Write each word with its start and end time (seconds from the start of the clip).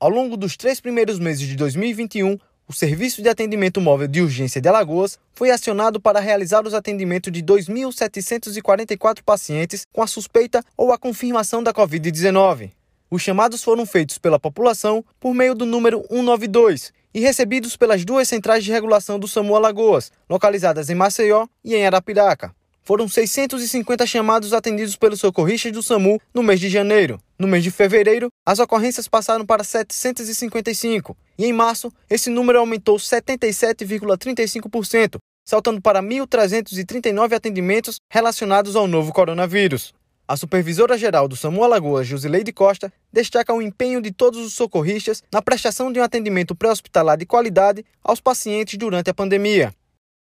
Ao 0.00 0.08
longo 0.08 0.36
dos 0.36 0.56
três 0.56 0.80
primeiros 0.80 1.18
meses 1.18 1.44
de 1.44 1.56
2021, 1.56 2.38
o 2.68 2.72
Serviço 2.72 3.20
de 3.20 3.28
Atendimento 3.28 3.80
Móvel 3.80 4.06
de 4.06 4.22
Urgência 4.22 4.60
de 4.60 4.68
Alagoas 4.68 5.18
foi 5.32 5.50
acionado 5.50 6.00
para 6.00 6.20
realizar 6.20 6.64
os 6.64 6.72
atendimentos 6.72 7.32
de 7.32 7.42
2.744 7.42 9.24
pacientes 9.24 9.84
com 9.92 10.00
a 10.00 10.06
suspeita 10.06 10.62
ou 10.76 10.92
a 10.92 10.98
confirmação 10.98 11.64
da 11.64 11.72
Covid-19. 11.72 12.70
Os 13.10 13.22
chamados 13.22 13.64
foram 13.64 13.84
feitos 13.84 14.18
pela 14.18 14.38
população 14.38 15.04
por 15.18 15.34
meio 15.34 15.52
do 15.52 15.66
número 15.66 16.04
192 16.08 16.92
e 17.12 17.18
recebidos 17.18 17.76
pelas 17.76 18.04
duas 18.04 18.28
centrais 18.28 18.62
de 18.62 18.70
regulação 18.70 19.18
do 19.18 19.26
SAMU 19.26 19.56
Alagoas, 19.56 20.12
localizadas 20.30 20.88
em 20.90 20.94
Maceió 20.94 21.48
e 21.64 21.74
em 21.74 21.84
Arapiraca. 21.84 22.54
Foram 22.88 23.06
650 23.06 24.06
chamados 24.06 24.54
atendidos 24.54 24.96
pelos 24.96 25.20
socorristas 25.20 25.70
do 25.70 25.82
SAMU 25.82 26.18
no 26.32 26.42
mês 26.42 26.58
de 26.58 26.70
janeiro. 26.70 27.20
No 27.38 27.46
mês 27.46 27.62
de 27.62 27.70
fevereiro, 27.70 28.30
as 28.46 28.60
ocorrências 28.60 29.06
passaram 29.06 29.44
para 29.44 29.62
755 29.62 31.14
e 31.36 31.44
em 31.44 31.52
março 31.52 31.92
esse 32.08 32.30
número 32.30 32.58
aumentou 32.58 32.96
77,35%, 32.96 35.18
saltando 35.44 35.82
para 35.82 36.02
1.339 36.02 37.34
atendimentos 37.34 38.00
relacionados 38.10 38.74
ao 38.74 38.86
novo 38.86 39.12
coronavírus. 39.12 39.92
A 40.26 40.34
supervisora-geral 40.34 41.28
do 41.28 41.36
SAMU 41.36 41.64
Alagoas, 41.64 42.06
Josileide 42.06 42.54
Costa, 42.54 42.90
destaca 43.12 43.52
o 43.52 43.60
empenho 43.60 44.00
de 44.00 44.12
todos 44.12 44.40
os 44.40 44.54
socorristas 44.54 45.22
na 45.30 45.42
prestação 45.42 45.92
de 45.92 46.00
um 46.00 46.02
atendimento 46.02 46.54
pré-hospitalar 46.54 47.18
de 47.18 47.26
qualidade 47.26 47.84
aos 48.02 48.18
pacientes 48.18 48.78
durante 48.78 49.10
a 49.10 49.14
pandemia. 49.14 49.74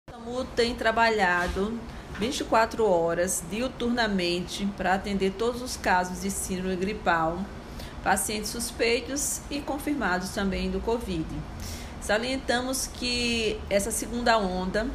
O 0.08 0.12
SAMU 0.12 0.46
tem 0.56 0.74
trabalhado 0.74 1.78
24 2.18 2.86
horas 2.86 3.42
diuturnamente 3.50 4.66
para 4.76 4.94
atender 4.94 5.32
todos 5.32 5.62
os 5.62 5.76
casos 5.76 6.22
de 6.22 6.30
síndrome 6.30 6.76
gripal, 6.76 7.38
pacientes 8.02 8.50
suspeitos 8.50 9.40
e 9.50 9.60
confirmados 9.60 10.30
também 10.30 10.70
do 10.70 10.80
Covid. 10.80 11.26
Salientamos 12.00 12.86
que 12.86 13.58
essa 13.68 13.90
segunda 13.90 14.38
onda 14.38 14.86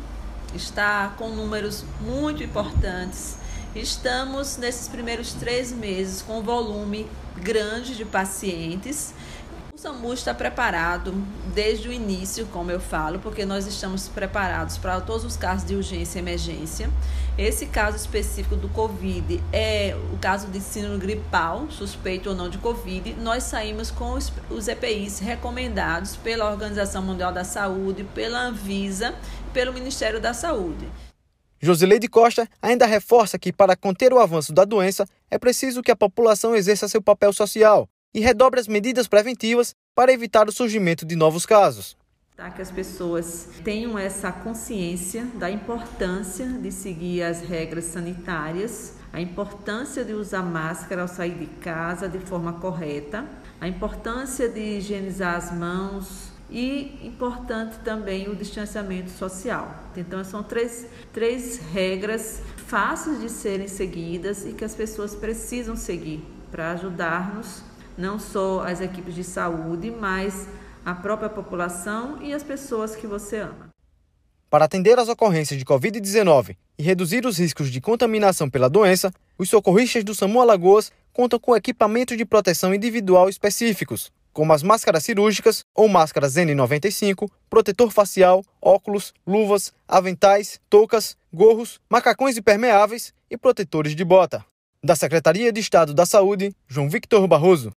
está 0.53 1.13
com 1.17 1.29
números 1.29 1.83
muito 2.01 2.43
importantes 2.43 3.37
Estamos 3.75 4.57
nesses 4.57 4.87
primeiros 4.87 5.33
três 5.33 5.71
meses 5.71 6.23
com 6.23 6.39
um 6.39 6.41
volume 6.41 7.05
grande 7.37 7.95
de 7.95 8.03
pacientes. 8.03 9.13
O 9.79 9.81
SAMU 9.81 10.13
está 10.13 10.33
preparado 10.33 11.13
desde 11.55 11.87
o 11.87 11.93
início, 11.93 12.45
como 12.47 12.69
eu 12.69 12.81
falo, 12.81 13.17
porque 13.19 13.45
nós 13.45 13.65
estamos 13.65 14.09
preparados 14.09 14.77
para 14.77 14.99
todos 14.99 15.23
os 15.23 15.37
casos 15.37 15.65
de 15.65 15.73
urgência 15.73 16.19
e 16.19 16.21
emergência. 16.21 16.89
Esse 17.37 17.65
caso 17.65 17.95
específico 17.95 18.57
do 18.57 18.67
Covid 18.67 19.41
é 19.53 19.95
o 20.13 20.17
caso 20.17 20.47
de 20.47 20.59
síndrome 20.59 20.97
gripal, 20.97 21.71
suspeito 21.71 22.27
ou 22.27 22.35
não 22.35 22.49
de 22.49 22.57
Covid. 22.57 23.13
Nós 23.21 23.43
saímos 23.43 23.89
com 23.89 24.15
os, 24.15 24.33
os 24.49 24.67
EPIs 24.67 25.19
recomendados 25.19 26.17
pela 26.17 26.51
Organização 26.51 27.01
Mundial 27.01 27.31
da 27.31 27.45
Saúde, 27.45 28.03
pela 28.13 28.47
Anvisa 28.47 29.15
e 29.47 29.53
pelo 29.53 29.71
Ministério 29.71 30.19
da 30.19 30.33
Saúde. 30.33 30.89
Josileide 31.61 32.09
Costa 32.09 32.49
ainda 32.61 32.85
reforça 32.85 33.39
que, 33.39 33.53
para 33.53 33.77
conter 33.77 34.11
o 34.11 34.19
avanço 34.19 34.51
da 34.51 34.65
doença, 34.65 35.05
é 35.31 35.39
preciso 35.39 35.81
que 35.81 35.91
a 35.91 35.95
população 35.95 36.53
exerça 36.53 36.89
seu 36.89 37.01
papel 37.01 37.31
social 37.31 37.87
e 38.13 38.19
redobre 38.19 38.59
as 38.59 38.67
medidas 38.67 39.07
preventivas 39.07 39.75
para 39.95 40.11
evitar 40.11 40.47
o 40.47 40.51
surgimento 40.51 41.05
de 41.05 41.15
novos 41.15 41.45
casos. 41.45 41.97
Tá, 42.35 42.49
que 42.49 42.61
as 42.61 42.71
pessoas 42.71 43.49
tenham 43.65 43.99
essa 43.99 44.31
consciência 44.31 45.25
da 45.35 45.51
importância 45.51 46.45
de 46.47 46.71
seguir 46.71 47.21
as 47.21 47.41
regras 47.41 47.85
sanitárias, 47.85 48.93
a 49.11 49.19
importância 49.19 50.05
de 50.05 50.13
usar 50.13 50.43
máscara 50.43 51.01
ao 51.01 51.07
sair 51.07 51.37
de 51.37 51.47
casa 51.47 52.07
de 52.07 52.19
forma 52.19 52.53
correta, 52.53 53.25
a 53.59 53.67
importância 53.67 54.47
de 54.47 54.77
higienizar 54.77 55.35
as 55.35 55.51
mãos, 55.51 56.29
e 56.51 56.99
importante 57.05 57.77
também 57.79 58.27
o 58.27 58.35
distanciamento 58.35 59.11
social. 59.11 59.83
Então, 59.95 60.23
são 60.23 60.41
três, 60.41 60.87
três 61.13 61.57
regras 61.57 62.41
fáceis 62.65 63.21
de 63.21 63.29
serem 63.29 63.67
seguidas 63.67 64.45
e 64.45 64.53
que 64.53 64.65
as 64.65 64.73
pessoas 64.73 65.15
precisam 65.15 65.75
seguir 65.75 66.23
para 66.49 66.71
ajudar-nos, 66.71 67.63
não 67.99 68.17
só 68.17 68.61
as 68.61 68.79
equipes 68.79 69.13
de 69.13 69.23
saúde, 69.23 69.91
mas 69.91 70.47
a 70.85 70.95
própria 70.95 71.29
população 71.29 72.21
e 72.21 72.33
as 72.33 72.41
pessoas 72.41 72.95
que 72.95 73.05
você 73.05 73.39
ama. 73.39 73.69
Para 74.49 74.65
atender 74.65 74.97
às 74.97 75.09
ocorrências 75.09 75.59
de 75.59 75.65
Covid-19 75.65 76.55
e 76.77 76.81
reduzir 76.81 77.25
os 77.25 77.37
riscos 77.37 77.69
de 77.69 77.81
contaminação 77.81 78.49
pela 78.49 78.69
doença, 78.69 79.13
os 79.37 79.49
socorristas 79.49 80.03
do 80.03 80.15
SAMU 80.15 80.41
Alagoas 80.41 80.91
contam 81.13 81.37
com 81.37 81.55
equipamentos 81.55 82.17
de 82.17 82.25
proteção 82.25 82.73
individual 82.73 83.29
específicos, 83.29 84.11
como 84.31 84.53
as 84.53 84.63
máscaras 84.63 85.03
cirúrgicas 85.03 85.65
ou 85.75 85.87
máscaras 85.89 86.35
N95, 86.35 87.29
protetor 87.49 87.91
facial, 87.91 88.43
óculos, 88.61 89.13
luvas, 89.27 89.73
aventais, 89.87 90.59
toucas, 90.69 91.17
gorros, 91.31 91.79
macacões 91.89 92.37
impermeáveis 92.37 93.13
e 93.29 93.37
protetores 93.37 93.93
de 93.93 94.05
bota. 94.05 94.43
Da 94.81 94.95
Secretaria 94.95 95.51
de 95.51 95.59
Estado 95.59 95.93
da 95.93 96.05
Saúde, 96.05 96.55
João 96.65 96.89
Victor 96.89 97.27
Barroso. 97.27 97.71